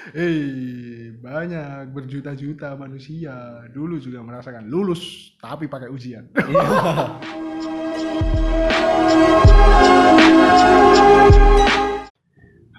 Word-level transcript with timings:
Eh, 0.00 1.12
banyak 1.20 1.92
berjuta-juta 1.92 2.72
manusia 2.72 3.60
dulu 3.68 4.00
juga 4.00 4.24
merasakan 4.24 4.64
lulus 4.64 5.36
tapi 5.36 5.68
pakai 5.68 5.92
ujian. 5.92 6.24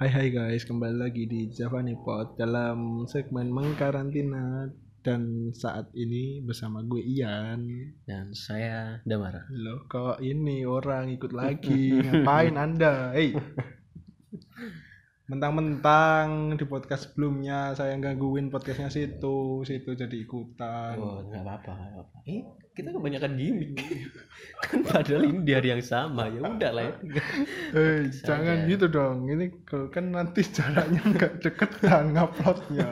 Hai 0.02 0.10
hai 0.10 0.34
guys, 0.34 0.66
kembali 0.66 0.98
lagi 0.98 1.30
di 1.30 1.46
Javani 1.54 1.94
Pod 1.94 2.34
dalam 2.34 3.06
segmen 3.06 3.54
mengkarantina 3.54 4.74
dan 5.06 5.54
saat 5.54 5.94
ini 5.94 6.42
bersama 6.42 6.82
gue 6.82 7.06
Ian. 7.06 7.70
dan 8.10 8.34
saya 8.34 8.98
Damara. 9.06 9.46
Loh, 9.54 9.86
kok 9.86 10.18
ini 10.26 10.66
orang 10.66 11.14
ikut 11.14 11.30
lagi? 11.30 11.94
Ngapain 12.02 12.58
Anda? 12.58 13.14
Hei. 13.14 13.38
Mentang-mentang 15.32 16.60
di 16.60 16.68
podcast 16.68 17.08
sebelumnya 17.08 17.72
saya 17.72 17.96
gangguin 17.96 18.52
podcastnya 18.52 18.92
situ, 18.92 19.64
situ 19.64 19.96
jadi 19.96 20.12
ikutan. 20.12 21.00
Oh, 21.00 21.24
nggak 21.24 21.40
apa-apa. 21.40 22.04
Eh, 22.28 22.44
kita 22.76 22.92
kebanyakan 22.92 23.40
gimmick. 23.40 23.80
kan 24.68 24.84
padahal 24.84 25.24
ini 25.24 25.40
di 25.48 25.56
hari 25.56 25.72
yang 25.72 25.80
sama. 25.80 26.28
Ya 26.28 26.44
udah 26.44 26.72
lah. 26.76 26.84
ya. 26.84 27.24
Eh, 27.80 28.12
Bisa 28.12 28.28
jangan 28.28 28.58
aja. 28.60 28.76
gitu 28.76 28.86
dong. 28.92 29.24
Ini 29.24 29.64
kalau 29.64 29.88
kan 29.88 30.12
nanti 30.12 30.44
jaraknya 30.44 31.00
nggak 31.16 31.34
deketan 31.40 32.12
nguploadnya. 32.12 32.90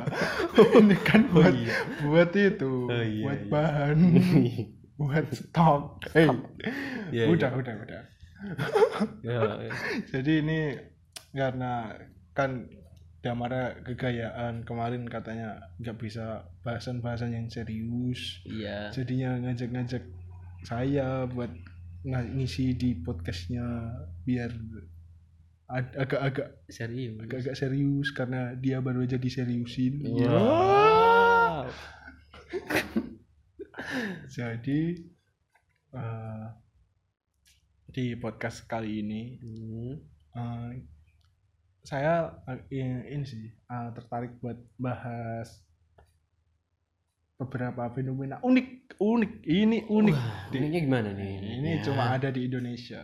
ini 0.79 0.95
kan 1.03 1.21
Oh, 1.27 1.43
buat 1.43 1.51
iya. 1.51 1.75
buat 2.07 2.31
itu, 2.39 2.73
Oh, 2.87 3.03
iya, 3.03 3.23
buat 3.27 3.39
iya. 3.43 3.51
bahan, 3.51 3.97
buat 4.95 5.25
stok. 5.35 5.83
Eh, 6.15 6.31
Iya, 7.11 7.23
udah, 7.35 7.51
udah, 7.51 7.73
udah. 7.83 8.01
Ya, 9.27 9.39
ya. 9.59 9.71
Jadi 10.07 10.31
ini 10.39 10.59
karena 11.35 11.91
kan 12.33 12.67
Damara 13.19 13.75
kegayaan 13.83 14.63
kemarin 14.63 15.03
katanya 15.03 15.59
nggak 15.75 15.99
bisa 15.99 16.47
bahasan-bahasan 16.63 17.35
yang 17.35 17.51
serius. 17.51 18.39
Iya. 18.47 18.95
Jadinya 18.95 19.35
ngajak-ngajak 19.43 20.07
saya 20.63 21.27
buat 21.27 21.51
ng- 22.07 22.31
ngisi 22.39 22.79
di 22.79 22.95
podcastnya 22.95 23.91
biar 24.23 24.55
agak-agak 25.67 26.63
Serius. 26.71 27.19
agak-agak 27.19 27.55
serius 27.59 28.15
karena 28.15 28.55
dia 28.55 28.79
baru 28.79 29.03
aja 29.03 29.19
diseriusin. 29.19 29.99
Iya. 29.99 30.31
Wow. 30.31 31.67
Jadi 34.31 34.81
eh, 35.91 36.45
di 37.85 38.15
podcast 38.15 38.63
kali 38.63 39.03
ini 39.03 39.21
Hmm. 39.37 39.93
eh, 40.33 40.69
saya 41.81 42.35
ini, 42.69 43.23
sih 43.23 43.45
eh, 43.47 43.89
tertarik 43.93 44.37
buat 44.37 44.59
bahas 44.75 45.47
beberapa 47.35 47.87
fenomena 47.89 48.35
unik 48.43 48.99
unik 48.99 49.31
ini 49.47 49.77
unik 49.87 50.15
Wah, 50.15 50.51
Di- 50.51 50.59
uniknya 50.59 50.81
gimana 50.83 51.09
nih? 51.15 51.33
ini 51.39 51.69
Ya. 51.79 51.83
cuma 51.87 52.03
ada 52.11 52.27
di 52.29 52.45
Indonesia 52.45 53.03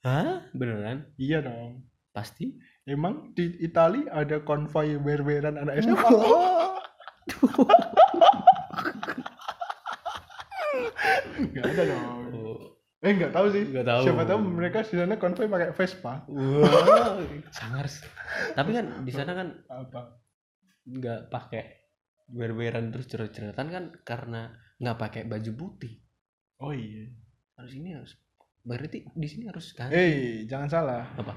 Hah? 0.00 0.46
Beneran? 0.54 1.10
iya 1.18 1.42
dong 1.42 1.82
Pasti? 2.14 2.54
emang 2.86 3.34
di 3.34 3.50
Itali 3.60 4.06
ada 4.06 4.40
konvoy 4.40 4.94
berberan 4.96 5.58
anak 5.58 5.82
SMA 5.82 6.06
nggak 11.36 11.64
ada 11.72 11.82
dong. 11.84 12.25
Eh 13.06 13.12
nggak 13.14 13.30
tahu 13.30 13.46
sih 13.48 13.62
Nggak 13.64 13.86
tahu. 13.86 14.02
siapa 14.02 14.22
tahu 14.24 14.38
mereka 14.42 14.78
di 14.82 14.96
sana 14.96 15.14
konvoy 15.14 15.46
pakai 15.46 15.70
Vespa 15.70 16.26
Wah, 16.26 17.22
sangar. 17.50 17.86
sih. 17.86 18.02
Tapi 18.52 18.70
kan 18.72 18.86
di 19.00 19.12
sana 19.12 19.32
kan 19.32 19.48
apa 19.68 20.18
nggak 20.84 21.20
pakai 21.28 21.62
berberan 22.26 22.90
terus 22.90 23.06
cerut-cerutan 23.06 23.68
kan 23.68 23.84
karena 24.02 24.50
nggak 24.76 24.98
pakai 24.98 25.22
baju 25.24 25.52
putih. 25.54 26.02
oh 26.58 26.70
iya 26.70 27.06
Harus 27.54 27.72
ini 27.72 27.94
harus 27.94 28.12
berarti 28.60 29.06
di 29.06 29.26
sini 29.26 29.46
harus 29.46 29.70
kan? 29.70 29.88
eh 29.88 30.42
jangan 30.44 30.66
salah 30.66 31.06
Apa? 31.14 31.32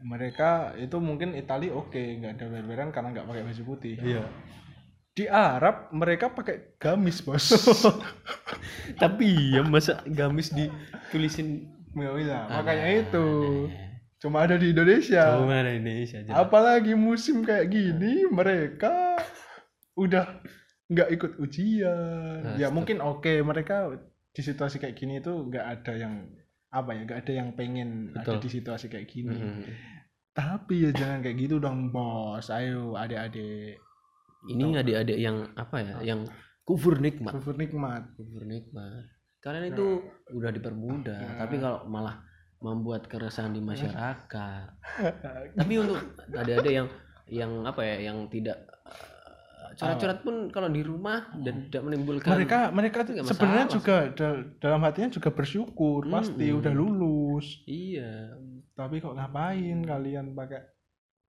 mereka 0.00 0.50
itu 0.76 0.98
mungkin 0.98 1.32
Itali 1.32 1.70
oke 1.70 1.94
nggak 2.18 2.34
ada 2.34 2.46
berberan 2.50 2.88
karena 2.90 3.14
nggak 3.14 3.26
pakai 3.26 3.44
baju 3.44 3.62
putih 3.64 3.94
Iya. 3.96 4.26
Di 5.14 5.24
Arab 5.24 5.88
mereka 5.90 6.28
pakai 6.28 6.74
gamis 6.76 7.22
bos 7.22 7.46
Tapi 9.02 9.54
ya 9.54 9.62
masa 9.62 10.02
gamis 10.04 10.50
ditulisin 10.50 11.70
iya, 11.94 12.10
aneh, 12.44 12.50
makanya 12.50 12.88
itu 13.00 13.26
aneh. 13.64 14.02
cuma 14.18 14.42
ada 14.42 14.58
di 14.58 14.74
Indonesia 14.74 15.38
Cuma 15.38 15.54
ada 15.54 15.70
di 15.70 15.78
Indonesia 15.78 16.18
aja. 16.18 16.32
apalagi 16.36 16.92
musim 16.92 17.46
kayak 17.46 17.70
gini 17.70 18.26
mereka 18.26 19.14
udah 19.94 20.42
nggak 20.84 21.08
ikut 21.12 21.32
ujian 21.38 22.58
ya 22.58 22.66
Astaga. 22.66 22.74
mungkin 22.74 22.98
oke 22.98 23.30
mereka 23.40 23.94
di 24.34 24.42
situasi 24.42 24.76
kayak 24.76 24.98
gini 24.98 25.22
itu 25.22 25.30
nggak 25.30 25.62
ada 25.64 25.92
yang 25.94 26.26
apa 26.68 26.90
ya 26.90 27.00
nggak 27.06 27.20
ada 27.22 27.32
yang 27.32 27.48
pengen 27.54 28.10
ada 28.12 28.34
Betul. 28.34 28.42
di 28.42 28.48
situasi 28.50 28.90
kayak 28.90 29.06
gini 29.06 29.30
Mhm. 29.32 29.62
tapi 30.34 30.82
ya 30.82 30.90
jangan 30.90 31.22
kayak 31.22 31.38
gitu 31.38 31.62
dong 31.62 31.94
bos 31.94 32.50
ayo 32.50 32.98
adik-adik 32.98 33.78
Ini 34.44 34.76
adik-adik 34.76 35.16
yang 35.16 35.36
apa 35.54 35.76
ya? 35.78 35.96
Yang 36.04 36.20
kufur 36.62 36.96
nikmat. 36.98 37.32
Kufur 37.32 37.54
nikmat 37.54 38.12
Kufur 38.14 38.44
nikmat. 38.44 39.08
Kalian 39.40 39.76
itu 39.76 40.00
udah 40.32 40.50
dipermudah, 40.50 41.20
Nah. 41.20 41.36
tapi 41.36 41.60
kalau 41.60 41.84
malah 41.84 42.24
membuat 42.58 43.04
keresahan 43.06 43.52
di 43.52 43.60
masyarakat. 43.60 44.64
tapi 45.60 45.72
untuk 45.76 46.00
adik-adik 46.30 46.72
yang 46.72 46.88
yang 47.28 47.52
apa 47.64 47.84
ya? 47.84 48.08
Yang 48.08 48.18
tidak 48.32 48.56
eh, 48.88 49.72
coret-coret 49.74 50.18
pun 50.22 50.36
kalau 50.48 50.68
di 50.68 50.80
rumah 50.80 51.28
dan 51.36 51.66
tidak 51.68 51.82
menimbulkan 51.82 52.30
mereka 52.30 52.70
mereka 52.70 52.98
Itu 53.04 53.26
sebenarnya 53.26 53.66
juga 53.68 53.96
dal- 54.14 54.44
dalam 54.56 54.80
hatinya 54.80 55.10
juga 55.10 55.28
bersyukur 55.28 56.06
pasti 56.06 56.46
Mm-mm. 56.48 56.60
udah 56.62 56.72
lulus 56.72 57.46
iya 57.66 58.32
tapi 58.72 59.02
kok 59.02 59.18
ngapain 59.18 59.82
kalian 59.82 60.30
pakai 60.32 60.62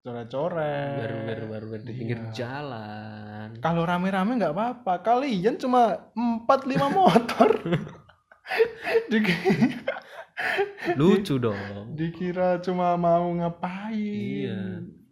coret-coret. 0.06 1.02
Baru 1.02 1.18
baru 1.26 1.46
baru 1.50 1.66
di 1.82 1.94
pinggir 1.98 2.20
Iya. 2.22 2.30
jalan. 2.32 3.48
Kalau 3.58 3.82
rame-rame 3.82 4.38
nggak 4.38 4.54
apa-apa. 4.54 5.02
Kalian 5.02 5.58
cuma 5.58 6.14
empat 6.14 6.70
lima 6.70 6.94
motor. 6.94 7.50
Lucu 11.00 11.42
dong. 11.42 11.98
dikira 11.98 12.62
cuma 12.62 12.94
mau 12.96 13.26
ngapain. 13.34 13.98
Iya. 13.98 14.62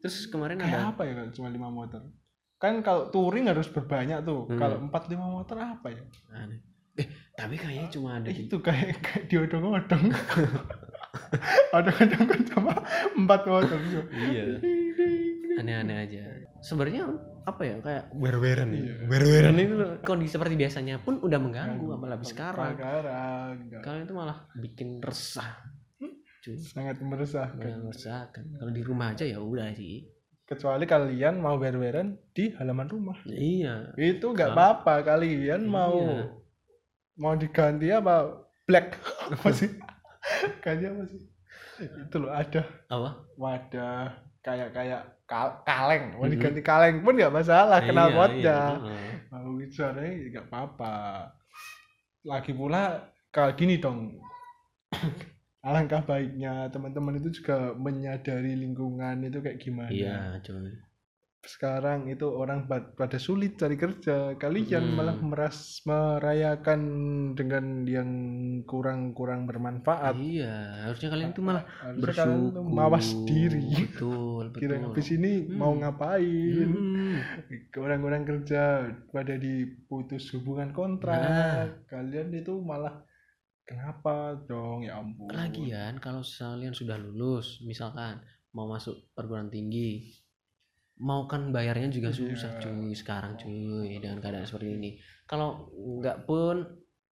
Terus 0.04 0.28
kemarin 0.28 0.60
kayak 0.62 0.76
ada 0.78 0.92
apa 0.94 1.02
ya 1.08 1.14
kalau 1.18 1.32
cuma 1.34 1.48
lima 1.50 1.70
motor? 1.72 2.02
Kan 2.60 2.84
kalau 2.86 3.10
touring 3.10 3.50
harus 3.50 3.66
berbanyak 3.68 4.22
tuh. 4.22 4.46
Hmm. 4.46 4.60
kalau 4.60 4.78
empat 4.84 5.10
lima 5.10 5.26
motor 5.26 5.58
apa 5.58 5.90
ya? 5.90 6.04
Aneh. 6.30 6.62
eh 6.94 7.10
tapi 7.34 7.58
kayaknya 7.58 7.90
cuma 7.90 8.22
ada 8.22 8.30
di 8.30 8.46
itu 8.46 8.62
kayak 8.62 9.02
kayak 9.02 9.26
diodong-odong 9.26 10.14
odong-odong. 11.76 12.26
Kan 12.30 12.42
cuma 12.46 12.74
empat 13.18 13.42
motor 13.50 13.80
iya 14.30 14.62
aneh-aneh 15.64 15.98
aja. 16.04 16.22
Sebenarnya 16.60 17.04
apa 17.44 17.62
ya 17.64 17.76
kayak 17.80 18.04
berberan 18.14 18.72
Iya. 18.72 19.04
berberan 19.04 19.56
itu 19.58 19.76
loh, 19.76 19.92
kondisi 20.00 20.32
seperti 20.32 20.56
biasanya 20.56 21.00
pun 21.00 21.20
udah 21.20 21.40
mengganggu 21.40 21.88
apalagi 21.92 22.24
sekarang. 22.24 22.76
sekarang 22.76 23.54
kalian 23.80 24.04
itu 24.04 24.16
malah 24.16 24.38
bikin 24.54 25.00
resah. 25.00 25.60
Cuy. 26.44 26.60
Sangat 26.60 27.00
meresahkan. 27.00 27.88
Meresahkan. 27.88 28.44
Kalau 28.60 28.72
di 28.72 28.84
rumah 28.84 29.12
aja 29.12 29.24
ya 29.24 29.40
udah 29.40 29.72
sih. 29.72 30.04
Kecuali 30.44 30.84
kalian 30.84 31.40
mau 31.40 31.56
berberan 31.56 32.20
di 32.32 32.52
halaman 32.54 32.88
rumah. 32.88 33.16
Iya. 33.24 33.96
Itu 33.96 34.36
nggak 34.36 34.52
apa-apa. 34.52 35.08
Kalian 35.08 35.64
mau 35.64 35.96
Iya. 35.96 36.36
mau 37.16 37.34
diganti 37.40 37.88
apa 37.90 38.44
black. 38.68 39.00
Apa 39.40 39.50
sih? 39.52 39.72
Ganti 40.60 40.84
apa 40.84 41.04
sih? 41.08 41.20
Itu 41.80 42.16
loh 42.20 42.32
ada. 42.32 42.64
Apa? 42.88 43.24
Wadah 43.36 44.12
kayak 44.44 44.70
kayak 44.76 45.02
kal- 45.24 45.64
kaleng. 45.64 46.20
Mau 46.20 46.28
Mhm. 46.28 46.34
diganti 46.36 46.62
kaleng 46.62 47.00
pun 47.02 47.16
nggak 47.16 47.32
masalah 47.34 47.80
kenal 47.80 48.12
Iya, 48.12 48.16
potnya 48.16 48.60
iya, 48.84 49.12
mau 49.32 49.56
suaranya 49.72 50.12
nggak 50.30 50.46
apa-apa. 50.52 50.96
Lagi 52.28 52.52
pula 52.54 53.08
kayak 53.32 53.56
gini 53.58 53.80
dong. 53.80 54.20
Alangkah 55.64 56.04
baiknya 56.04 56.68
teman-teman 56.76 57.24
itu 57.24 57.40
juga 57.40 57.72
menyadari 57.80 58.52
lingkungan 58.60 59.24
itu 59.24 59.40
kayak 59.40 59.60
gimana. 59.64 59.90
Iya 59.90 60.38
cuy 60.44 60.93
sekarang 61.44 62.08
itu 62.08 62.24
orang 62.26 62.66
pada 62.72 63.20
sulit 63.20 63.60
cari 63.60 63.76
kerja. 63.76 64.40
Kalian 64.40 64.84
Hmm. 64.84 64.96
malah 64.96 65.18
meras 65.20 65.84
merayakan 65.84 66.82
dengan 67.36 67.84
yang 67.84 68.10
kurang-kurang 68.64 69.44
bermanfaat. 69.44 70.16
Iya 70.16 70.88
harusnya 70.88 71.12
kalian 71.12 71.30
itu 71.32 71.44
malah 71.44 71.64
Harusnya 71.84 72.16
kalian 72.16 72.40
tuh 72.48 72.64
bersyukur. 72.64 72.72
mawas 72.72 73.08
diri. 73.28 73.64
Betul 73.92 74.44
betul. 74.56 74.60
kira 74.64 74.76
habis 74.80 75.08
ini 75.12 75.32
Hmm. 75.44 75.56
mau 75.60 75.74
ngapain? 75.76 76.70
Hmm. 76.72 77.16
orang-orang 77.76 78.24
kerja 78.24 78.64
pada 79.12 79.36
diputus 79.36 80.32
hubungan 80.32 80.72
kontrak. 80.72 81.20
Nah. 81.20 81.68
kalian 81.86 82.32
itu 82.32 82.56
malah 82.58 83.04
kenapa 83.64 84.40
dong? 84.48 84.84
Ya 84.84 84.96
ampun. 84.98 85.28
Lagian 85.28 86.00
kalau 86.00 86.24
kalian 86.24 86.72
sudah 86.72 86.96
lulus, 86.96 87.60
misalkan 87.62 88.24
mau 88.52 88.66
masuk 88.66 88.96
perguruan 89.12 89.50
tinggi, 89.50 90.08
mau 91.02 91.26
kan 91.26 91.50
bayarnya 91.50 91.90
juga 91.90 92.14
susah 92.14 92.58
Iya. 92.58 92.62
cuy 92.62 92.94
sekarang 92.94 93.34
cuy 93.40 93.98
dengan 93.98 94.22
keadaan 94.22 94.46
seperti 94.46 94.78
ini. 94.78 94.92
Kalau 95.26 95.74
nggak 95.74 96.30
pun 96.30 96.62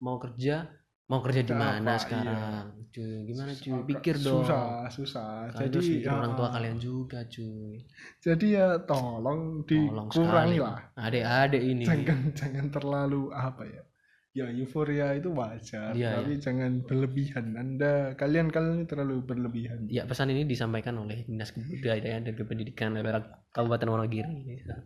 mau 0.05 0.21
kerja 0.21 0.69
mau 1.11 1.19
kerja 1.27 1.43
di 1.43 1.55
mana 1.56 1.99
apa, 1.99 2.03
sekarang? 2.03 2.65
Cuy 2.94 3.27
gimana 3.27 3.50
cuy? 3.56 3.73
Agak 3.73 3.87
pikir 3.88 4.15
dong. 4.23 4.47
susah. 4.47 4.87
Susah 4.87 5.31
kalian 5.50 5.73
jadi 5.75 5.91
ya, 6.06 6.11
orang 6.15 6.32
tua 6.38 6.49
kalian 6.55 6.79
juga 6.79 7.19
cuy. 7.27 7.82
jadi 8.23 8.47
ya 8.47 8.67
tolong 8.87 9.67
tolong 9.67 10.06
dikurangi 10.06 10.59
lah 10.62 10.79
adik-adik 10.94 11.62
ini. 11.65 11.85
Jangan 11.88 12.19
jangan 12.37 12.67
terlalu 12.71 13.33
apa 13.35 13.62
ya 13.67 13.83
ya 14.31 14.47
euforia 14.47 15.11
itu 15.12 15.35
wajar 15.35 15.91
Iya, 15.91 16.23
tapi 16.23 16.38
jangan 16.38 16.87
berlebihan. 16.87 17.59
Anda 17.59 18.15
kalian 18.15 18.47
kalian 18.49 18.75
ini 18.79 18.87
terlalu 18.87 19.27
berlebihan. 19.27 19.91
Ya 19.91 20.06
pesan 20.06 20.31
ini 20.31 20.47
disampaikan 20.47 20.94
oleh 20.97 21.27
dinas 21.27 21.50
kebudayaan 21.50 22.31
dan 22.31 22.35
kependidikan 22.38 22.94
daerah 22.94 23.27
Kabupaten 23.50 23.91
Wonogiri. 23.91 24.31
Kita 24.62 24.77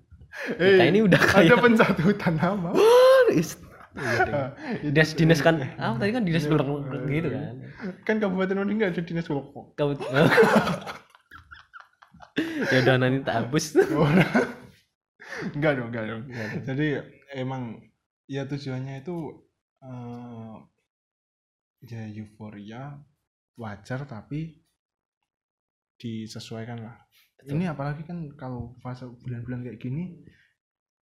Eh, 0.59 0.91
ini 0.91 0.99
udah 0.99 1.21
ada 1.21 1.47
kayak 1.47 1.61
pencatutan 1.63 2.35
nama. 2.35 2.73
Is- 3.31 3.61
dinas 4.83 5.15
dinas 5.15 5.39
kan 5.39 5.63
ah 5.79 5.95
tadi 5.95 6.11
kan 6.11 6.27
dinas 6.27 6.51
belakang 6.51 6.83
gitu 7.07 7.29
kan? 7.31 7.55
Kan 8.03 8.17
kabupaten 8.19 8.59
Wonogiri 8.59 8.77
nggak 8.81 8.91
ada 8.97 9.03
dinas 9.07 9.27
Kabut 9.77 9.99
ya 12.73 12.79
udah 12.83 12.95
nanti 12.99 13.19
tak 13.23 13.35
hapus. 13.47 13.65
Enggak 15.55 15.73
dong 15.79 15.89
Enggak 15.93 16.05
dong. 16.09 16.23
jadi 16.65 16.87
emang 17.37 17.79
ya 18.31 18.49
tujuannya 18.49 19.05
itu 19.05 19.17
eh 19.85 20.57
ya 21.85 22.03
euforia 22.09 22.97
wajar 23.61 24.09
tapi 24.09 24.65
disesuaikan 26.01 26.81
lah 26.81 26.97
Betul. 27.39 27.61
ini 27.61 27.65
apalagi 27.69 28.03
kan 28.09 28.33
kalau 28.41 28.75
fase 28.81 29.05
bulan-bulan 29.05 29.69
kayak 29.69 29.81
gini 29.81 30.25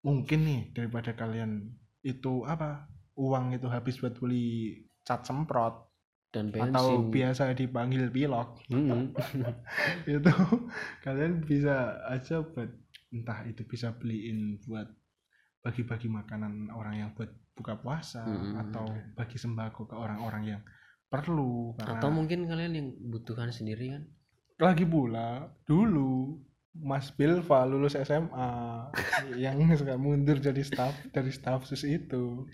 mungkin 0.03 0.43
nih 0.43 0.61
daripada 0.75 1.15
kalian 1.15 1.71
itu 2.03 2.43
apa 2.43 2.91
uang 3.15 3.55
itu 3.55 3.71
habis 3.71 4.03
buat 4.03 4.19
beli 4.19 4.83
cat 5.07 5.23
semprot 5.23 5.87
dan 6.35 6.51
atau 6.51 7.07
bensin 7.07 7.13
biasa 7.13 7.43
dipanggil 7.55 8.11
pilok 8.11 8.59
Mm-mm. 8.73 9.15
itu 10.19 10.35
kalian 11.05 11.45
bisa 11.47 12.03
aja 12.09 12.43
buat 12.43 12.73
entah 13.13 13.45
itu 13.47 13.63
bisa 13.69 13.93
beliin 13.95 14.59
buat 14.65 14.89
bagi-bagi 15.63 16.11
makanan 16.11 16.69
orang 16.75 16.95
yang 16.99 17.11
buat 17.15 17.31
buka 17.55 17.79
puasa 17.79 18.27
Mm-mm. 18.27 18.59
atau 18.69 18.87
bagi 19.15 19.39
sembako 19.39 19.87
ke 19.87 19.95
orang-orang 19.95 20.59
yang 20.59 20.63
perlu 21.07 21.77
karena 21.77 22.01
atau 22.01 22.09
mungkin 22.09 22.49
kalian 22.49 22.73
yang 22.73 22.89
butuhkan 23.13 23.53
sendiri 23.53 23.95
kan? 23.95 24.03
Lagi 24.59 24.83
pula 24.89 25.53
dulu 25.69 26.41
Mas 26.73 27.13
Bilva 27.13 27.69
lulus 27.69 27.95
SMA 27.95 28.51
yang 29.45 29.61
suka 29.77 30.01
mundur 30.01 30.41
jadi 30.41 30.65
staff 30.65 30.97
dari 31.13 31.31
staff 31.31 31.69
sus 31.69 31.85
itu 31.85 32.49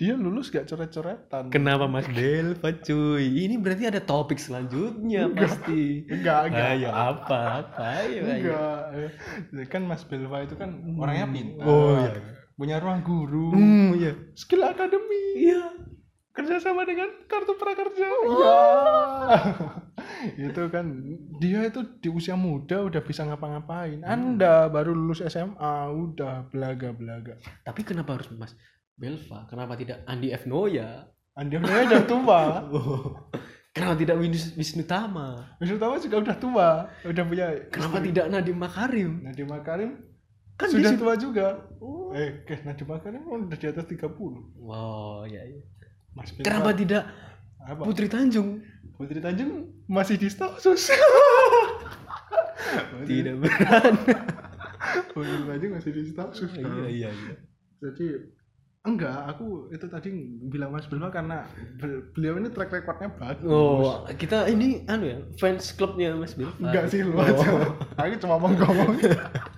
dia 0.00 0.16
lulus 0.16 0.48
gak 0.48 0.64
coret-coretan. 0.64 1.52
Kenapa 1.52 1.84
Mas 1.84 2.08
Delva 2.08 2.72
cuy? 2.72 3.44
Ini 3.44 3.60
berarti 3.60 3.84
ada 3.84 4.00
topik 4.00 4.40
selanjutnya 4.40 5.28
pasti. 5.28 6.08
enggak 6.08 6.48
enggak. 6.48 6.68
ayo 6.72 6.88
apa? 6.88 7.40
Apa 7.60 7.84
ayo 8.00 8.20
ayo 8.24 8.32
enggak. 8.32 8.80
Eh, 9.60 9.68
kan 9.68 9.84
Mas 9.84 10.00
Bilva 10.08 10.40
itu 10.40 10.56
kan 10.56 10.72
orangnya 10.96 11.28
pintar. 11.28 11.68
Oh, 11.68 12.00
iya. 12.00 12.39
Punya 12.60 12.76
ruang 12.76 13.00
guru. 13.00 13.56
Hmm. 13.56 13.96
Iya. 13.96 14.12
Skill 14.36 14.68
akademi. 14.68 15.48
Iya. 15.48 15.64
Kerjasama 16.36 16.84
dengan 16.84 17.08
kartu 17.24 17.56
prakerja. 17.56 18.06
Oh. 18.28 18.36
Ya. 18.36 18.56
itu 20.52 20.62
kan 20.68 20.84
dia 21.40 21.64
itu 21.64 21.80
di 22.04 22.12
usia 22.12 22.36
muda 22.36 22.84
udah 22.84 23.00
bisa 23.00 23.24
ngapa-ngapain. 23.24 24.04
Anda 24.04 24.68
baru 24.68 24.92
lulus 24.92 25.24
SMA 25.24 25.88
udah 25.88 26.52
belaga 26.52 26.92
belaga 26.92 27.40
tapi 27.64 27.80
kenapa 27.80 28.20
harus 28.20 28.28
Mas? 28.36 28.52
Belva 29.00 29.48
kenapa 29.48 29.80
tidak 29.80 30.04
Andi 30.04 30.28
F. 30.36 30.44
Noya? 30.44 31.08
Anda 31.32 31.56
udah 31.64 32.04
tua. 32.04 32.42
Kenapa 33.70 34.02
tidak 34.02 34.18
Wisnu, 34.58 34.82
Tama? 34.82 35.54
Wisnu 35.62 35.78
Tama 35.78 36.02
juga 36.02 36.18
udah 36.18 36.36
tua. 36.42 36.70
Udah 37.06 37.22
punya 37.22 37.70
kenapa 37.70 38.02
tidak 38.02 38.26
Nadiem 38.26 38.58
Makarim? 38.58 39.22
Nadiem 39.22 39.46
Makarim 39.46 40.09
kan 40.60 40.68
sudah 40.68 40.92
dia 40.92 41.00
tua 41.00 41.14
juga. 41.16 41.46
Oh. 41.80 42.12
eh 42.12 42.44
ke 42.44 42.60
Nadiem 42.60 42.84
Makarim 42.84 43.24
udah 43.24 43.56
di 43.56 43.66
atas 43.70 43.86
30 43.88 44.12
wow 44.60 45.24
ya, 45.24 45.40
ya. 45.46 45.62
Mas 46.12 46.34
kenapa 46.36 46.76
tidak 46.76 47.08
apa? 47.64 47.82
Putri 47.86 48.12
Tanjung? 48.12 48.60
Putri 48.98 49.24
Tanjung 49.24 49.72
masih 49.88 50.20
di 50.20 50.28
stafsus 50.28 50.90
tidak 53.08 53.34
berani. 53.40 54.04
Putri 55.16 55.42
Tanjung 55.48 55.72
masih 55.78 55.90
di 55.96 56.02
stafsus 56.10 56.50
iya 56.58 56.84
iya 56.88 57.08
iya. 57.08 57.34
Jadi 57.80 58.06
enggak 58.80 59.12
aku 59.28 59.68
itu 59.68 59.86
tadi 59.86 60.08
bilang 60.48 60.72
Mas 60.72 60.88
Bilma 60.88 61.12
karena 61.12 61.44
bel- 61.76 62.08
beliau 62.10 62.40
ini 62.40 62.48
track 62.48 62.72
recordnya 62.72 63.12
bagus. 63.12 63.44
Oh 63.44 64.08
kita 64.08 64.48
ini 64.48 64.88
anu 64.88 65.04
ya 65.04 65.18
fans 65.36 65.76
klubnya 65.76 66.16
Mas 66.16 66.32
Belva 66.32 66.56
enggak 66.58 66.88
sih 66.88 67.04
lu 67.04 67.12
Oh. 67.12 67.20
aja. 67.20 67.48
Aku 68.00 68.16
cuma 68.18 68.40
mau 68.40 68.48
ngomong. 68.48 68.96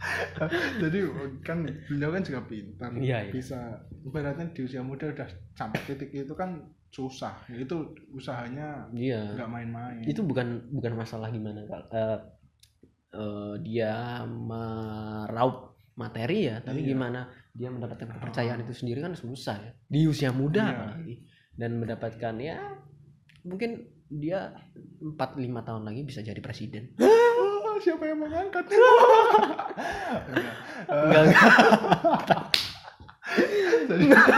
Jadi 0.83 0.99
kan 1.41 1.63
beliau 1.87 2.11
kan 2.11 2.23
juga 2.23 2.41
pintar. 2.43 2.91
Iya, 2.95 3.19
iya. 3.23 3.31
bisa 3.31 3.59
ibaratnya 4.03 4.51
di 4.51 4.61
usia 4.63 4.83
muda 4.83 5.07
udah 5.07 5.29
sampai 5.55 5.79
titik 5.87 6.11
itu 6.11 6.35
kan 6.35 6.59
susah. 6.91 7.47
Itu 7.47 7.95
usahanya 8.11 8.91
iya. 8.91 9.39
enggak 9.39 9.49
main-main. 9.49 10.03
Itu 10.03 10.27
bukan 10.27 10.67
bukan 10.75 10.99
masalah 10.99 11.31
gimana 11.31 11.63
kal 11.71 11.83
eh, 11.95 12.19
eh, 13.15 13.55
dia 13.63 14.27
meraup 14.27 15.79
materi 15.93 16.49
ya 16.49 16.59
tapi 16.59 16.83
Iya. 16.83 16.89
gimana 16.91 17.21
dia 17.53 17.69
mendapatkan 17.69 18.09
kepercayaan 18.09 18.65
itu 18.65 18.73
sendiri 18.73 19.05
kan 19.05 19.13
susah 19.13 19.57
ya. 19.61 19.73
Di 19.89 20.09
usia 20.09 20.33
muda 20.33 20.73
apalagi. 20.73 21.21
Dan 21.53 21.77
mendapatkan 21.77 22.35
ya 22.41 22.57
mungkin 23.45 23.85
dia 24.09 24.57
4 25.01 25.17
5 25.17 25.67
tahun 25.69 25.83
lagi 25.85 26.01
bisa 26.05 26.21
jadi 26.25 26.41
presiden. 26.41 26.97
Ah, 27.73 27.81
siapa 27.81 28.05
yang 28.05 28.21
mengangkat 28.21 28.69
enggak 30.93 31.25
enggak 33.89 34.29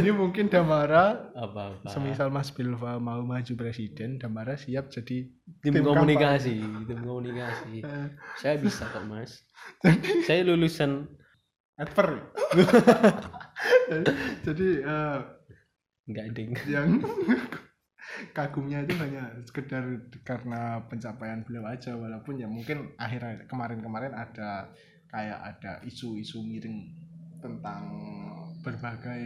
ini 0.00 0.10
mungkin 0.10 0.48
Damara 0.50 1.32
apa 1.34 1.78
apa? 1.78 1.88
semisal 1.90 2.28
Mas 2.28 2.50
Bilva 2.50 2.98
mau 2.98 3.22
maju 3.22 3.52
presiden 3.56 4.20
Damara 4.20 4.54
siap 4.56 4.90
jadi 4.92 5.28
tim, 5.64 5.72
tim 5.74 5.84
komunikasi 5.84 6.58
tim 6.86 6.98
komunikasi. 7.04 7.82
Eh, 7.90 8.08
saya 8.38 8.60
bisa 8.60 8.86
kok 8.86 9.02
mas. 9.08 9.42
Saya 10.28 10.44
lulusan 10.46 11.08
adver. 11.80 12.28
Jadi 14.46 14.68
eh, 14.84 15.18
enggak 16.10 16.26
ding 16.36 16.50
yang 16.68 17.00
kagumnya 18.36 18.82
itu 18.84 18.94
hanya 18.98 19.30
sekedar 19.46 19.86
karena 20.26 20.82
pencapaian 20.90 21.46
beliau 21.46 21.64
aja 21.70 21.94
walaupun 21.94 22.42
ya 22.42 22.50
mungkin 22.50 22.92
akhir 22.98 23.46
kemarin-kemarin 23.46 24.12
ada 24.12 24.68
kayak 25.10 25.38
ada 25.38 25.72
isu-isu 25.86 26.42
miring 26.42 26.90
tentang 27.38 27.86
berbagai 28.60 29.24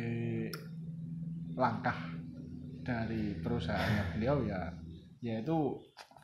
langkah 1.54 1.96
dari 2.80 3.38
perusahaannya 3.38 4.04
beliau 4.14 4.44
ya 4.44 4.60
ya 5.18 5.40
itu 5.40 5.56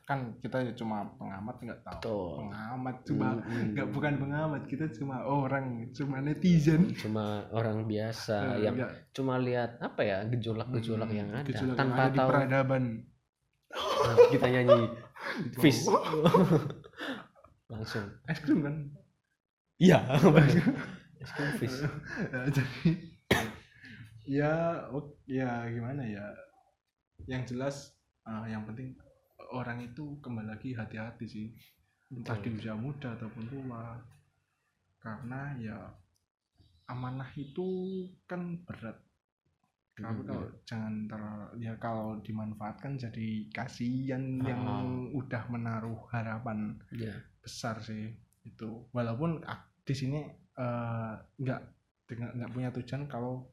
kan 0.04 0.34
kita 0.42 0.58
ya 0.60 0.72
cuma 0.74 1.06
pengamat 1.14 1.54
nggak 1.56 1.80
tahu. 1.80 2.00
Tuh. 2.02 2.30
pengamat 2.42 2.96
cuma 3.06 3.26
Mm-mm. 3.38 3.72
nggak 3.72 3.88
bukan 3.90 4.14
pengamat 4.18 4.62
kita 4.66 4.90
cuma 4.90 5.22
orang 5.22 5.86
cuma 5.94 6.18
netizen. 6.18 6.90
Cuma 6.92 7.46
orang 7.50 7.86
biasa 7.86 8.58
Eh, 8.58 8.66
yang 8.66 8.74
nggak. 8.74 9.14
cuma 9.14 9.38
lihat 9.38 9.78
apa 9.78 10.02
ya 10.02 10.18
gejolak-gejolak 10.26 11.06
Hmm, 11.06 11.18
yang 11.22 11.28
ada 11.30 11.46
gejolak 11.46 11.62
yang 11.68 11.78
tanpa 11.78 12.02
ada 12.02 12.10
di 12.10 12.18
tahu. 12.18 12.28
peradaban. 12.28 12.84
Nah, 13.70 14.16
kita 14.28 14.46
nyanyi. 14.50 14.82
Fish 15.56 15.86
langsung. 17.72 18.06
Es 18.26 18.38
krim 18.42 18.60
kan? 18.60 18.74
Iya 19.78 19.98
es 21.20 21.30
krim 21.32 21.50
fish 21.60 21.78
Ya, 22.32 22.40
jadi 22.50 22.80
ya 24.26 24.52
ya 25.26 25.50
gimana 25.68 26.02
ya 26.04 26.26
yang 27.26 27.42
jelas 27.44 27.94
eh, 28.24 28.44
yang 28.52 28.64
penting 28.64 28.94
orang 29.52 29.82
itu 29.82 30.20
kembali 30.20 30.48
lagi 30.48 30.70
hati-hati 30.76 31.26
sih 31.26 31.46
entah 32.10 32.38
di 32.38 32.50
usia 32.52 32.74
muda 32.74 33.14
ataupun 33.14 33.44
tua 33.46 33.98
karena 35.00 35.56
ya 35.58 35.78
amanah 36.86 37.30
itu 37.34 37.68
kan 38.26 38.60
berat 38.66 38.98
kalau 39.94 40.16
Mhm. 40.22 40.26
kalau 40.26 40.46
jangan 40.64 40.94
ter 41.06 41.22
ya 41.60 41.72
kalau 41.76 42.18
dimanfaatkan 42.24 42.96
jadi 42.96 43.28
kasihan 43.52 44.40
yang 44.42 44.62
Ah. 44.64 44.82
udah 45.14 45.42
menaruh 45.50 46.00
harapan 46.10 46.78
Iya. 46.90 47.14
besar 47.42 47.78
sih 47.80 48.16
itu 48.42 48.88
walaupun 48.90 49.44
ah, 49.44 49.69
di 49.86 49.94
sini 49.96 50.20
eh, 50.58 51.12
nggak 51.42 51.60
dengan 52.08 52.28
nggak 52.36 52.52
punya 52.54 52.68
tujuan 52.74 53.02
kalau 53.06 53.46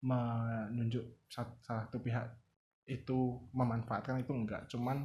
menunjuk 0.00 1.04
salah 1.28 1.52
satu 1.62 2.00
pihak 2.00 2.24
itu 2.88 3.36
memanfaatkan 3.52 4.24
itu 4.24 4.32
enggak 4.32 4.64
cuman 4.72 5.04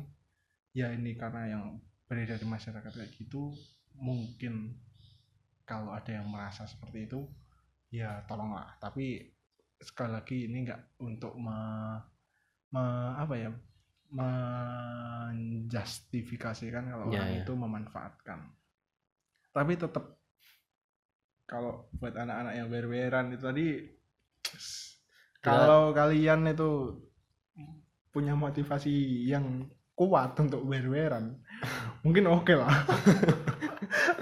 ya 0.76 0.92
ini 0.96 1.16
karena 1.20 1.52
yang 1.58 1.64
beredar 2.08 2.40
di 2.40 2.48
masyarakat 2.48 2.92
kayak 2.92 3.12
gitu 3.20 3.52
mungkin 4.00 4.76
kalau 5.66 5.92
ada 5.94 6.12
yang 6.22 6.28
merasa 6.30 6.66
seperti 6.70 7.06
itu 7.10 7.26
ya 7.94 8.22
tolonglah. 8.30 8.78
Tapi 8.82 9.22
sekali 9.82 10.12
lagi 10.16 10.38
ini 10.50 10.58
enggak 10.66 10.82
untuk 11.02 11.34
me, 11.38 11.58
me- 12.74 13.16
apa 13.24 13.36
ya 13.44 13.50
menjustifikasikan 14.16 16.84
kalau 16.92 17.06
Ya, 17.06 17.10
orang 17.18 17.30
ya. 17.30 17.36
itu 17.42 17.52
memanfaatkan. 17.58 18.40
Tapi 19.56 19.74
tetap 19.80 20.15
kalau 21.46 21.90
buat 22.02 22.14
anak-anak 22.18 22.54
yang 22.58 22.68
berberan 22.70 23.26
itu 23.34 23.44
tadi 23.46 23.68
kalau 25.46 25.94
kalian 25.94 26.50
itu 26.50 27.02
punya 28.10 28.34
motivasi 28.34 29.26
yang 29.30 29.70
kuat 29.96 30.36
untuk 30.42 30.66
berberan 30.66 31.40
mungkin 32.04 32.28
oke 32.30 32.54
lah. 32.54 32.74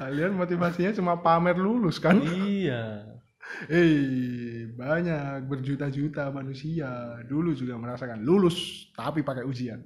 Kalian 0.04 0.36
motivasinya 0.36 0.92
cuma 0.92 1.24
pamer 1.24 1.56
lulus 1.56 1.98
kan? 1.98 2.20
Iya. 2.20 3.08
Eh 3.70 4.66
banyak 4.72 5.46
berjuta-juta 5.46 6.32
manusia 6.32 7.20
dulu 7.28 7.52
juga 7.52 7.76
merasakan 7.76 8.24
lulus 8.24 8.90
tapi 8.96 9.22
pakai 9.22 9.44
ujian 9.44 9.84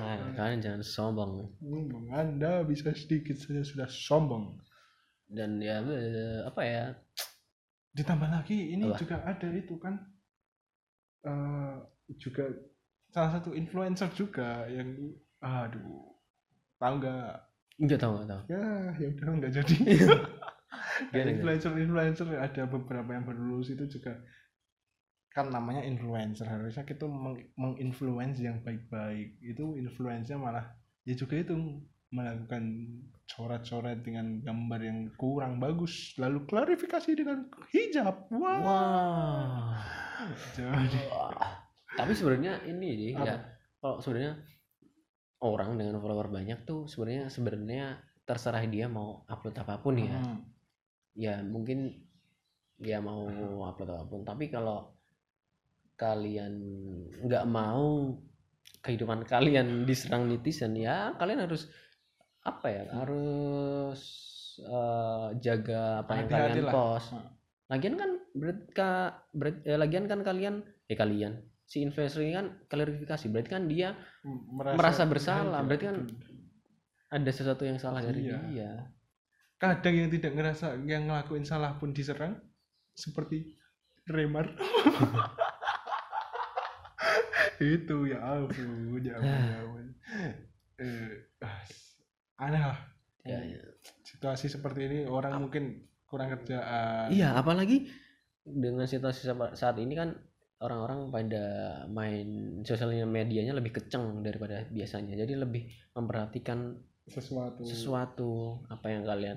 nah, 0.00 0.32
kalian 0.36 0.60
jangan 0.64 0.82
sombong. 0.82 1.32
Hmm, 1.60 2.08
anda 2.12 2.64
bisa 2.64 2.92
sedikit 2.96 3.36
saja 3.36 3.62
sudah 3.62 3.88
sombong. 3.88 4.56
Dan 5.26 5.58
ya 5.58 5.82
eh, 5.82 6.40
apa 6.46 6.62
ya? 6.62 6.84
Ditambah 7.96 8.28
lagi 8.28 8.76
ini 8.76 8.92
Apa? 8.92 9.00
juga 9.00 9.16
ada 9.24 9.48
itu 9.50 9.74
kan 9.80 9.94
eh 11.26 11.76
juga 12.22 12.46
salah 13.10 13.34
satu 13.34 13.50
influencer 13.56 14.12
juga 14.14 14.68
yang 14.70 14.94
aduh 15.42 16.14
tahu 16.78 16.94
nggak? 17.02 17.34
Nggak 17.82 18.00
tahu 18.00 18.12
nggak 18.20 18.28
tahu. 18.30 18.42
Ya 18.52 18.66
ya 19.00 19.06
udah 19.10 19.28
nggak 19.42 19.52
jadi. 19.52 19.76
Gimana, 21.12 21.28
influencer 21.28 21.72
influencer 21.76 22.26
ada 22.40 22.62
beberapa 22.64 23.10
yang 23.12 23.24
berlulus 23.28 23.68
itu 23.72 23.84
juga 23.88 24.16
kan 25.36 25.52
namanya 25.52 25.84
influencer. 25.84 26.48
Harusnya 26.48 26.88
kita 26.88 27.04
meng- 27.04 27.52
menginfluence 27.60 28.40
yang 28.40 28.64
baik-baik. 28.64 29.36
Itu 29.44 29.76
influence-nya 29.76 30.40
malah 30.40 30.64
ya 31.04 31.12
juga 31.12 31.36
itu 31.36 31.52
melakukan 32.08 32.64
coret-coret 33.28 34.00
dengan 34.00 34.40
gambar 34.40 34.80
yang 34.80 34.98
kurang 35.20 35.60
bagus 35.60 36.16
lalu 36.16 36.48
klarifikasi 36.48 37.12
dengan 37.12 37.44
hijab. 37.68 38.32
Wah. 38.32 38.58
Wah. 38.64 39.76
Jadi. 40.56 41.04
Tapi 41.96 42.12
sebenarnya 42.16 42.64
ini 42.64 42.88
sih 42.96 43.12
Apa? 43.12 43.28
ya 43.28 43.36
kalau 43.76 44.00
sebenarnya 44.00 44.32
orang 45.44 45.76
dengan 45.76 46.00
follower 46.00 46.32
banyak 46.32 46.64
tuh 46.64 46.88
sebenarnya 46.88 47.28
sebenarnya 47.28 48.00
terserah 48.24 48.64
dia 48.64 48.88
mau 48.88 49.20
upload 49.28 49.56
apa 49.60 49.84
pun 49.84 50.00
ya. 50.00 50.16
Hmm, 50.16 50.40
ya 51.12 51.44
mungkin 51.44 51.92
ya 52.80 53.04
mau 53.04 53.28
upload 53.68 53.92
apa 53.92 54.04
pun. 54.08 54.24
Tapi 54.24 54.48
kalau 54.48 54.95
kalian 55.96 56.52
nggak 57.24 57.44
mau 57.48 58.16
kehidupan 58.80 59.24
kalian 59.24 59.82
diserang 59.82 60.28
netizen 60.28 60.76
ya 60.76 61.16
kalian 61.16 61.42
harus 61.42 61.66
apa 62.44 62.66
ya 62.70 62.82
harus 62.94 64.00
eh, 64.62 65.28
jaga 65.40 66.04
apa 66.04 66.12
yang 66.14 66.28
kalian 66.30 66.64
lah. 66.64 66.72
post 66.72 67.08
Hmm. 67.10 67.26
lagian 67.66 67.94
kan 67.98 68.10
berarti 68.30 68.62
berat, 69.34 69.56
eh, 69.66 69.74
lagian 69.74 70.04
kan 70.06 70.20
kalian 70.22 70.54
eh 70.86 70.94
kalian 70.94 71.34
si 71.66 71.82
influencer 71.82 72.22
ini 72.22 72.38
kan 72.38 72.46
klarifikasi 72.70 73.26
berarti 73.26 73.50
kan 73.50 73.66
dia 73.66 73.98
merasa 74.54 75.02
bersalah, 75.02 75.58
Iya, 75.58 75.66
berarti 75.66 75.84
kan 75.90 75.96
betul. 76.06 76.34
ada 77.10 77.30
sesuatu 77.34 77.66
yang 77.66 77.82
salah 77.82 77.98
dari 77.98 78.22
Iya. 78.22 78.38
dia 78.46 78.72
kadang 79.58 79.98
yang 79.98 80.10
tidak 80.12 80.36
ngerasa 80.36 80.78
yang 80.86 81.10
ngelakuin 81.10 81.42
salah 81.42 81.74
pun 81.74 81.90
diserang 81.90 82.38
seperti 82.94 83.56
Remar 84.06 84.46
itu 87.60 87.96
ya 88.10 88.18
ampun 88.20 89.00
ya 89.00 89.14
ampun, 89.16 89.24
ya 89.24 89.56
ampun. 89.62 89.86
Eh, 90.76 91.12
ah, 91.40 91.60
aneh 92.44 92.60
lah 92.60 92.78
ya, 93.24 93.40
ya. 93.40 93.60
situasi 94.04 94.52
seperti 94.52 94.86
ini 94.86 94.98
orang 95.08 95.48
mungkin 95.48 95.88
kurang 96.06 96.30
kerjaan 96.36 97.10
Iya, 97.10 97.34
apalagi 97.34 97.88
dengan 98.46 98.86
situasi 98.86 99.26
saat 99.56 99.76
ini 99.82 99.96
kan 99.98 100.14
orang-orang 100.62 101.12
pada 101.12 101.44
main 101.90 102.60
sosial 102.62 102.92
medianya 103.04 103.52
lebih 103.52 103.76
kenceng 103.76 104.22
daripada 104.22 104.64
biasanya. 104.70 105.18
Jadi 105.18 105.34
lebih 105.36 105.68
memperhatikan 105.92 106.78
sesuatu 107.06 107.62
sesuatu 107.62 108.30
apa 108.66 108.86
yang 108.90 109.06
kalian 109.06 109.36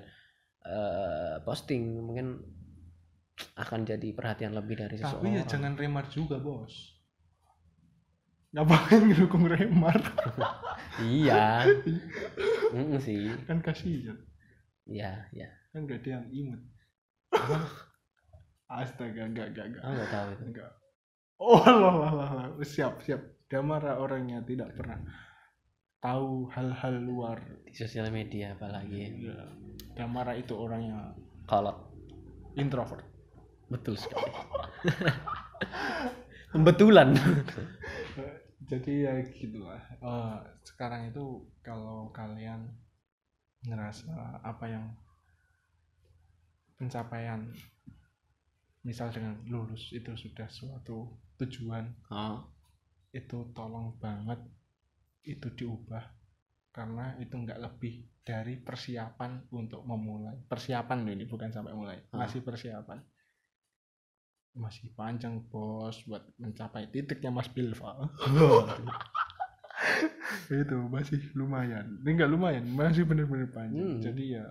eh, 0.66 1.36
posting 1.46 2.02
mungkin 2.02 2.42
akan 3.56 3.88
jadi 3.88 4.08
perhatian 4.12 4.52
lebih 4.52 4.84
dari 4.84 5.00
seseorang. 5.00 5.22
tapi 5.22 5.38
ya 5.38 5.44
jangan 5.48 5.72
Remar 5.78 6.04
juga 6.12 6.36
bos 6.36 6.99
ngapain 8.50 9.02
ngedukung 9.06 9.46
Remar 9.46 9.94
Iya. 11.00 11.64
Mm, 12.74 12.98
sih. 12.98 13.30
kan 13.46 13.62
kasihan 13.62 14.18
Iya, 14.84 15.30
ya. 15.30 15.48
kan 15.70 15.86
gak 15.86 16.02
ada 16.02 16.18
yang 16.18 16.26
imut 16.30 16.60
astaga 18.66 19.22
enggak 19.26 19.54
enggak 19.54 19.66
enggak 19.70 19.82
Aku 19.82 19.92
nggak 19.94 20.10
tahu 20.10 20.28
itu. 20.30 20.42
enggak 20.50 20.70
oh 21.38 21.62
lah 21.62 21.94
lah 21.94 22.12
lah 22.12 22.30
lah. 22.34 22.46
siap 22.62 23.02
siap 23.02 23.22
Damara 23.50 23.98
orangnya 23.98 24.38
tidak 24.46 24.78
pernah 24.78 24.98
tahu 25.98 26.46
hal-hal 26.54 26.94
luar 27.02 27.38
Di 27.66 27.74
sosial 27.74 28.06
media 28.14 28.54
apalagi. 28.54 29.26
Ya, 29.26 29.42
Damara 29.98 30.38
itu 30.38 30.54
orangnya 30.54 31.14
Kalau 31.46 31.90
introvert 32.54 33.02
betul 33.66 33.94
sekali. 33.94 34.26
Kebetulan. 36.50 37.14
jadi 38.68 38.92
ya 39.08 39.12
gitulah. 39.32 39.80
Eh, 40.00 40.38
sekarang 40.66 41.08
itu 41.08 41.44
kalau 41.64 42.12
kalian 42.12 42.68
ngerasa 43.64 44.40
apa 44.40 44.64
yang 44.68 44.86
pencapaian 46.80 47.52
misal 48.80 49.12
dengan 49.12 49.36
lulus 49.44 49.92
itu 49.92 50.16
sudah 50.16 50.48
suatu 50.48 51.12
tujuan 51.36 51.92
Oh, 52.08 52.48
itu 53.12 53.52
tolong 53.52 53.96
banget 54.00 54.40
itu 55.24 55.48
diubah. 55.52 56.04
Karena 56.70 57.18
itu 57.20 57.34
nggak 57.36 57.60
lebih 57.60 58.08
dari 58.24 58.56
persiapan 58.56 59.50
untuk 59.52 59.84
memulai. 59.84 60.38
Persiapan 60.48 61.04
loh 61.04 61.12
ini 61.12 61.24
bukan 61.28 61.50
sampai 61.52 61.74
mulai. 61.76 61.98
Masih 62.14 62.40
persiapan 62.40 63.02
masih 64.54 64.90
panjang 64.98 65.38
bos 65.46 66.02
buat 66.06 66.26
mencapai 66.36 66.90
titiknya 66.90 67.30
Mas 67.30 67.46
Bilva. 67.50 67.94
Itu 70.50 70.76
masih 70.90 71.22
lumayan. 71.38 72.02
Ini 72.02 72.10
nggak 72.18 72.30
lumayan 72.30 72.64
masih 72.74 73.06
bener-bener 73.06 73.48
panjang. 73.54 73.98
Hmm. 73.98 74.02
jadi 74.02 74.24
ya 74.42 74.46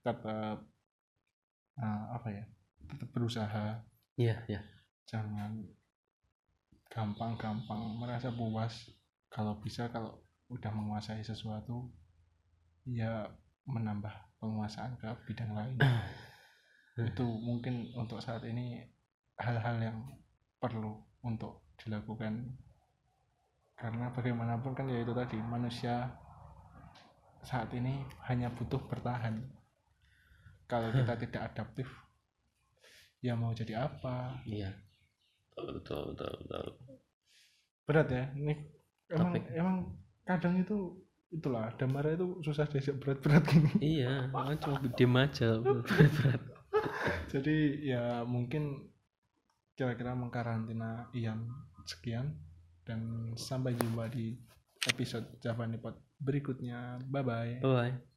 tetap 0.00 0.64
ah, 1.78 2.04
apa 2.18 2.28
ya 2.30 2.44
tetap 2.90 3.08
berusaha. 3.14 3.86
Iya, 4.20 4.36
iya. 4.52 4.60
jangan 5.08 5.64
gampang-gampang 6.90 7.98
merasa 7.98 8.28
puas. 8.34 8.90
Kalau 9.30 9.62
bisa 9.62 9.86
kalau 9.94 10.18
udah 10.50 10.70
menguasai 10.74 11.22
sesuatu 11.22 11.86
ya 12.82 13.30
menambah 13.70 14.10
penguasaan 14.42 14.98
ke 14.98 15.08
bidang 15.30 15.54
lain. 15.54 15.76
Itu 17.14 17.24
mungkin 17.24 17.94
untuk 17.94 18.18
saat 18.18 18.42
ini 18.44 18.82
hal-hal 19.40 19.76
yang 19.80 19.98
perlu 20.56 20.92
untuk 21.24 21.64
dilakukan 21.76 22.52
karena 23.74 24.12
bagaimanapun 24.12 24.76
kan 24.76 24.84
ya 24.86 25.00
itu 25.00 25.16
tadi 25.16 25.40
manusia 25.40 26.12
saat 27.40 27.72
ini 27.72 28.04
hanya 28.28 28.52
butuh 28.52 28.76
bertahan 28.84 29.40
kalau 30.68 30.92
kita 30.92 31.16
tidak 31.16 31.42
adaptif 31.50 31.88
ya 33.18 33.32
mau 33.32 33.52
jadi 33.52 33.80
apa 33.80 34.44
Iya. 34.44 34.70
Betul, 35.50 35.80
betul, 36.12 36.32
betul, 36.44 36.66
berat 37.84 38.08
ya 38.08 38.24
ini 38.34 38.54
emang 39.08 39.32
Topik. 39.32 39.44
emang 39.50 39.76
kadang 40.22 40.54
itu 40.60 40.78
itulah 41.30 41.72
Damara 41.74 42.12
itu 42.12 42.38
susah 42.40 42.68
diajak 42.68 43.00
berat-berat 43.00 43.44
gini 43.48 43.72
Iya, 43.98 44.28
cuma 44.60 44.78
diem 44.92 45.14
aja. 45.16 45.48
berat. 45.64 46.12
jadi 47.32 47.56
ya 47.82 48.04
mungkin 48.28 48.89
kira-kira 49.80 50.12
mengkarantina 50.12 51.08
Ian 51.16 51.48
sekian 51.88 52.36
dan 52.84 53.32
sampai 53.32 53.72
jumpa 53.80 54.12
di 54.12 54.36
episode 54.84 55.40
Javanipod 55.40 55.96
berikutnya 56.20 57.00
bye 57.08 57.24
bye 57.24 57.64
Bye. 57.64 58.09